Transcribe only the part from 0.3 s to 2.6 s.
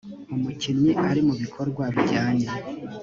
umukinnyi ari mu bikorwa bijyanye